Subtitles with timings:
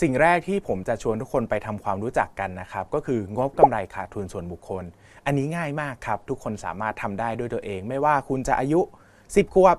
[0.00, 4.84] สิ่งแรกที่ผมจะชวนทุกคนไปทำความรู้จักกันนะครับ ก็คืองบกำไรขาดทุนส่วนบุคคล
[5.26, 8.80] อันนี้ง่ายมากครับ ทุกคนสามารถทำได้ด้วยตัวเอง ไม่ว่าคุณจะอายุ
[9.18, 9.76] 10 ขวบ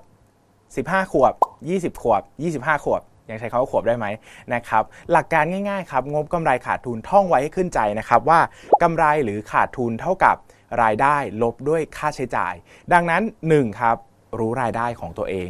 [0.58, 1.34] 15 ขวบ
[1.70, 2.22] 20 ขวบ
[2.56, 4.06] 25 ขวบ ยังใช้คำว่าขวบได้ไหม
[4.54, 8.40] นะครับ หลักการง่ายๆครับ งบกำไรขาดทุนท่องไว้ให้ขึ้นใจนะครับ ว่า
[8.84, 10.36] กำไรหรือขาดทุนเท่ากับ
[10.84, 12.54] รายได้ลบด้วยค่าใช้จ่าย
[12.94, 13.22] ดังนั้น
[13.54, 13.98] 1 ครับ
[14.40, 15.48] รู้รายได้ของตัวเอง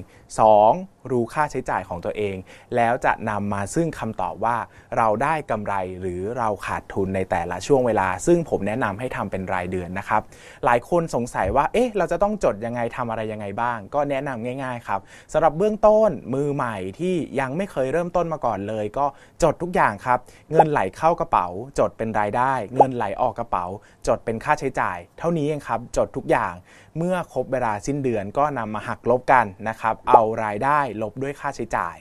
[0.50, 0.95] 2.
[1.12, 2.36] รู้ค่าใช้จ่ายของตัวเอง
[2.76, 4.58] แล้วจะนำมาซึ่งคำตอบว่า
[4.98, 10.22] เราได้กำไรหรือเราขาดทุนในแต่ละช่วงเวลา ซึ่งผมแนะนำให้ทำเป็นรายเดือนนะครับ
[10.66, 15.00] หลายคนสงสัยว่าเอ๊ะเราจะต้องจดยังไงทำอะไรยังไงบ้าง ก็แนะนำง่ายๆครับ
[15.34, 19.06] สำหรับเบื้องต้นมือใหม่ที่ยังไม่เคยเริ่มต้นมาก่อนเลย ก็
[19.44, 20.20] จดทุกอย่างครับ
[20.52, 21.48] เงินไหลเข้ากระเป๋า
[21.80, 23.66] จดเป็นรายได้ เงินไหลออกกระเป๋า
[24.08, 26.54] จดเป็นค่าใช้จ่าย เท่านี้เองครับจดทุกอย่าง
[26.98, 31.98] เมื่อครบเวลาสิ้นเดือนก็นำมาหักลบกันนะครับเอารายได้ลบด้วยค่าใช้จ่าย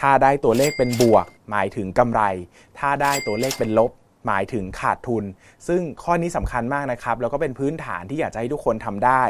[0.00, 2.22] ถ้าได้ตัวเลขเป็นบวก หมายถึงกำไร
[2.78, 3.90] ถ้าได้ตัวเลขเป็นลบ
[4.26, 5.24] หมายถึงขาดทุน
[5.68, 9.22] ซึ่งข้อนี้สำคัญมากนะครับแล้วก็เป็นพื้นฐานที่อยากจะให้ทุกคนทำได้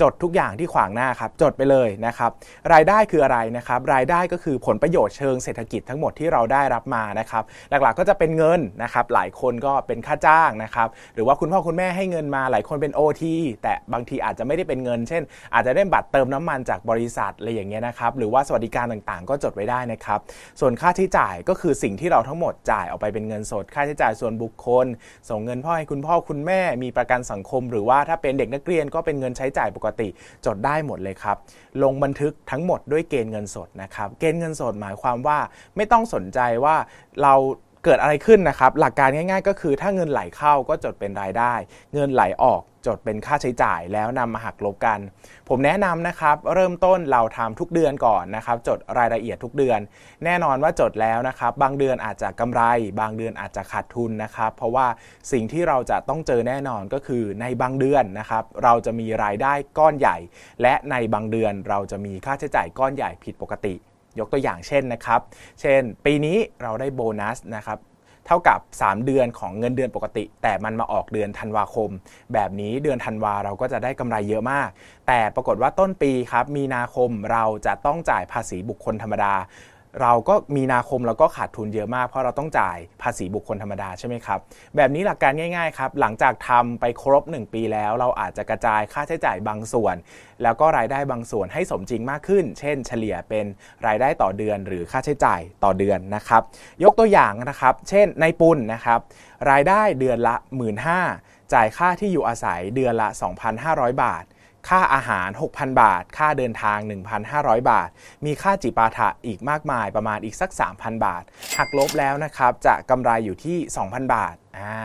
[0.00, 2.30] จดทุกอย่างที่ขวางหน้าครับจดไปเลยนะครับ
[2.72, 13.24] รายได้คืออะไรนะครับรายได้ก็คือผลประโยชน์เชิงเศรษฐกิจทั้งหมดที่เราได้รับมานะครับหลักๆก็จะเป็นเงินนะครับหลายคนก็เป็นค่าจ้างนะครับหรือว่าคุณพ่อคุณแม่ให้เงินมาหลายคนเป็น OT
[13.62, 15.22] แต่บางทีอาจจะไม่ได้เป็นเงิน เช่น
[15.54, 20.18] อาจจะได้บัตรเติมน้ำมันจากบริษัทอะไรอย่างเงี้ยนะครับหรือว่าสวัสดิการต่างๆ ก็จดไว้ได้นะครับ
[20.60, 24.86] ส่วนค่าใช้จ่ายก็คือสิ่งที่เราทั้งหมดจ่ายออกไปเป็นเงินสด ค่าใช้จ่ายส่วนบุคคล
[25.28, 30.08] ส่งเงินพ่อให้คุณพ่อคุณแม่มีประกันสังคม หรือว่าถ้าเป็นเด็กนักเรียนก็เป็นเงินใช้จ่ายปกติ
[30.46, 31.36] จดได้หมดเลยครับ
[31.82, 35.38] ลงบันทึกทั้งหมดด้วยเกณฑ์เงินสดนะครับเกณฑ์เงินสดหมายความว่า
[35.76, 36.76] ไม่ต้องสนใจว่า
[37.22, 37.34] เรา
[37.84, 41.54] เกิดอะไรขึ้นนะครับ หลักการง่าย ๆ ก็คือถ้าเงินไหลเข้าก็จดเป็นรายได้
[41.94, 44.98] เงินไหลออก จดเป็นค่าใช้จ่ายแล้วนำมาหักลบกัน
[45.48, 49.80] ผมแนะนำนะครับ เริ่มต้นเราทำทุกเดือนก่อนนะครับ จดรายละเอียดทุกเดือน
[50.24, 52.62] แน่นอนว่าจดแล้วนะครับ บางเดือนอาจจะกำไร
[53.00, 54.86] บางเดือนอาจจะขาดทุนนะครับ เพราะว่า
[55.32, 60.16] สิ่งที่เราจะต้องเจอแน่นอนก็คือในบางเดือนนะครับ เราจะมีรายได้ก้อนใหญ่
[60.62, 63.74] และในบางเดือนเราจะมีค่าใช้จ่ายก้อนใหญ่ผิดปกติ
[64.18, 65.20] ยกตัวอย่างเช่นนะครับ
[65.60, 67.78] เช่น ปีนี้เราได้โบนัสนะครับ
[68.26, 71.90] เท่ากับ 3 เดือนของเงินเดือนปกติ แต่มันมาออกเดือนธันวาคม
[72.32, 74.68] แบบนี้เดือนธันวาเราก็จะได้กำไรเยอะมาก
[75.06, 79.34] แต่ปรากฏว่าต้นปีครับมีนาคมเราจะต้องจ่ายภาษีบุคคลธรรมดา
[80.02, 84.38] เราก็มีนาคมเราก็ขาดทุนเยอะมากเพราะเราต้องจ่ายภาษีบุคคลธรรมดาใช่ไหมครับ
[84.76, 89.96] แบบนี้หลักการง่ายๆครับ หลังจากทำไปครบ 1 ปีแล้ว เราอาจจะกระจายค่าใช้จ่ายบางส่วน
[90.42, 93.46] แล้วก็รายได้บางส่วนให้สมจริงมากขึ้น เช่น เฉลี่ยเป็น
[93.86, 96.42] รายได้ต่อเดือน หรือค่าใช้จ่ายต่อเดือนนะครับ
[96.84, 99.00] ยกตัวอย่างนะครับ เช่นในปุนนะครับ
[99.50, 100.76] รายได้เดือนละ 1 5ื่น
[101.54, 103.08] จ่ายค่าที่อยู่อาศัยเดือนละ
[103.56, 104.24] 2,500 บาท
[104.68, 106.78] ค่าอาหาร 6,000 บาท ค่าเดินทาง
[107.24, 107.88] 1,500 บาท
[108.26, 111.22] มีค่าจิปาถะอีกมากมายประมาณอีกสัก 3,000 บาท
[111.58, 113.56] หักลบแล้วนะครับ จะกำไรอยู่ที่
[113.86, 114.76] 2,000 บาทอ่า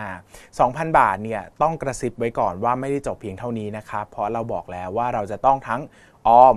[0.50, 5.82] 2,000 บาทเนี่ยต้องกระซิบไว้ก่อนว่าไม่ได้จบเพียงเท่านี้นะครับ เพราะเราบอกแล้วว่าเราจะต้องทั้ง
[6.28, 6.56] ออม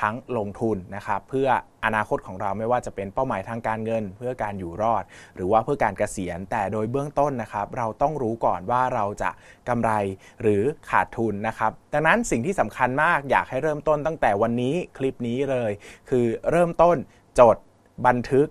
[0.00, 1.48] ทั้งลงทุนนะครับเพื่อ
[1.84, 5.04] อนาคตของเราไม่ว่าจะเป็นเป้าหมายทางการเงิน เพื่อการอยู่รอด
[5.36, 9.30] หรือว่าเพื่อการเกษียณ แต่โดยเบื้องต้นนะครับ เราต้องรู้ก่อนว่าเราจะ
[9.68, 9.90] กำไร
[10.42, 15.72] หรือขาดทุนนะครับ ดังนั้นสิ่งที่สำคัญมากอยากให้เริ่มต้นตั้งแต่วันนี้คลิปนี้เลย
[16.10, 16.96] คือเริ่มต้น
[17.40, 17.56] จด
[18.06, 18.48] บันทึก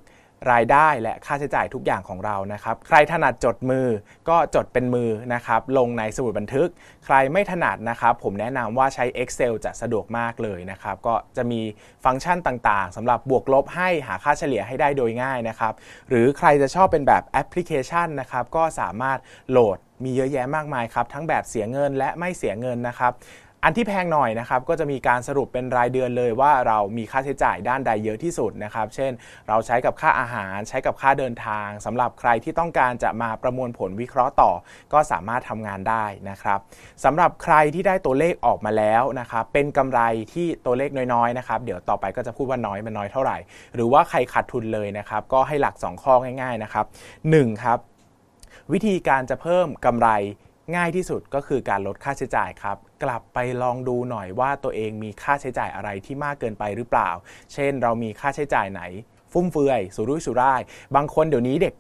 [0.52, 3.88] รายได้และค่าใช้จ่ายทุกอย่างของเรานะครับ ใครถนัดจดมือ
[4.30, 6.70] ก็จดเป็นมือนะครับ ลงในสมุดบันทึก
[7.06, 11.62] ใครไม่ถนัดนะครับ ผมแนะนำว่าใช้ Excel จะสะดวกมากเลยนะครับ ก็จะมี
[12.06, 15.74] ฟังก์ชันต่างๆสำหรับบวกลบให้หาค่าเฉลี่ยให้ได้โดยง่ายนะครับ
[16.10, 19.20] หรือใครจะชอบเป็นแบบแอปพลิเคชันนะครับ ก็สามารถ
[19.52, 23.14] โหลดมีเยอะแยะมากมายครับ ทั้งแบบเสียเงินและไม่เสียเงินนะครับ
[23.64, 29.12] อันที่แพงหน่อยนะครับก็จะมีการสรุปเป็นรายเดือนเลยว่าเรามีค่าใช้จ่ายด้านใดเยอะที่สุดนะครับ เช่น
[29.48, 34.52] เราใช้กับค่าอาหารใช้กับค่าเดินทางสำหรับใครที่ต้องการจะมาประมวลผลวิเคราะห์ต่อ
[34.94, 36.60] ก็สามารถทำงานได้นะครับ
[37.04, 40.02] สำหรับใครที่ได้ตัวเลขออกมาแล้วนะครับเป็นกำไร
[40.34, 43.38] ที่ตัวเลขน้อยๆนะครับเดี๋ยวต่อไปก็จะพูดว่าน้อยมันน้อยเท่าไหร่
[43.76, 46.86] หรือว่าใครขาดทุนเลยนะครับก็ให้หลัก 2 ข้อง่ายๆนะครับ
[47.24, 47.80] 1ครับ
[48.74, 50.10] วิธีการจะเพิ่มกำไร
[50.76, 57.10] ง่ายที่สุดก็คือการลดค่าใช้จ่ายครับ กลับไปลองดูหน่อยว่าตัวเองมีค่าใช้จ่ายอะไรที่มากเกินไปหรือเปล่า
[57.54, 58.82] เช่น เรามีค่าใช้จ่ายไหน
[59.32, 60.62] ฟุ่มเฟือยสุรุ่ยสุร่าย
[60.96, 61.74] บางคนเดี๋ยวนี้เด็ก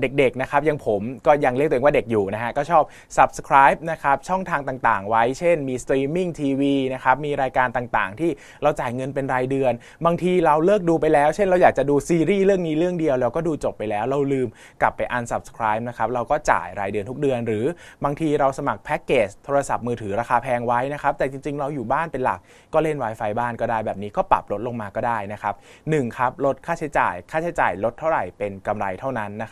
[0.00, 2.82] เด็กๆนะครับย่างผมก็ยังเรียกตัวเองว่าเด็กอยู่นะฮะก็ชอบ
[3.16, 6.62] subscribe นะครับช่องทางต่างๆ ไว้เช่นมี streaming TV
[6.94, 8.30] นะครับมีรายการต่างๆ ที่
[8.62, 9.72] เราจ่ายเงินเป็นรายเดือน
[10.06, 14.48] บางทีเราเลิกดูไปแล้ว เช่นเราอยากจะดูซีรีส์เรื่องนี้เรื่องเดียวเราก็ดูจบไปแล้ว เราลืม
[14.82, 17.64] กลับไป unsubscribe นะครับเราก็จ่ายรายเดือนทุกเดือน หรือ
[18.04, 22.40] บางทีเราสมัครแพ็กเกจโทรศัพท์มือถือราคาแพงไว้นะครับแต่จริงๆ เราอยู่บ้านเป็นหลัก
[22.74, 25.54] ก็เล่น Wi-Fi บ้านก็ได้แบบนี้ก็ปรับลดลงมาก็ได้นะครับ
[25.90, 29.50] หนึ่งครับลดค่าใช้จ่ายค่าใช้จ่ายลดเท่าไหร่เป็นกำไรเท่านั้นนะ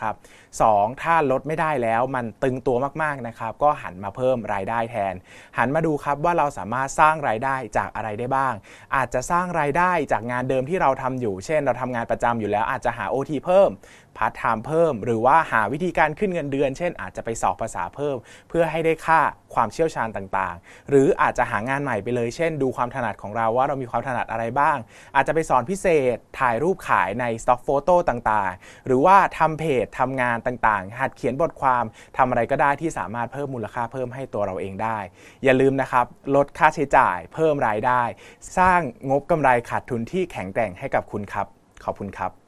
[0.61, 5.13] สองถ้าลดไม่ได้แล้วมันตึงตัวมากๆนะครับก็หันมาเพิ่มรายได้แทน
[5.57, 8.53] หันมาดูครับว่าเราสามารถสร้างรายได้จากอะไรได้บ้าง
[8.95, 13.69] อาจจะสร้างรายได้จากงานเดิมที่เราทำอยู่ เช่น เราทำงานประจำอยู่แล้วอาจจะหา OT เพิ่ม
[14.17, 18.15] พาร์ทไทม์เพิ่ม หรือว่าหาวิธีการขึ้นเงินเดือน เช่น อาจจะไปสอบภาษาเพิ่ม
[18.49, 19.21] เพื่อให้ได้ค่า
[19.53, 24.77] ความเชี่ยวชาญต่างๆ หรืออาจจะหางานใหม่ไปเลย เช่น ดูความถนัดของเราว่าเรามีความถนัดอะไรบ้าง
[25.15, 31.83] อาจจะไปสอนพิเศษ ถ่ายรูปขายในสต็อกโฟโต้ต่างๆ หรือว่าทำเพจทำงานต่างๆ หัดเขียนบทความ
[32.17, 34.97] ทำอะไรก็ได้ที่สามารถเพิ่มมูลค่าเพิ่มให้ตัวเราเองได้
[35.43, 36.05] อย่าลืมนะครับ
[36.35, 38.01] ลดค่าใช้จ่าย เพิ่มรายได้
[38.57, 41.47] สร้างงบกำไรขาดทุนที่แข็งแกร่งให้กับคุณครับ
[41.85, 42.40] ขอบคุณครับ